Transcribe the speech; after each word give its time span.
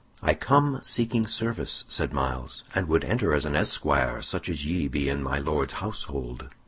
"I 0.23 0.33
come 0.33 0.79
seeking 0.81 1.27
service," 1.27 1.85
said 1.87 2.11
Myles, 2.11 2.63
"and 2.73 2.87
would 2.87 3.03
enter 3.03 3.35
as 3.35 3.45
an 3.45 3.55
esquire 3.55 4.19
such 4.23 4.49
as 4.49 4.65
ye 4.65 4.87
be 4.87 5.09
in 5.09 5.21
my 5.21 5.37
Lord's 5.37 5.73
household." 5.73 6.49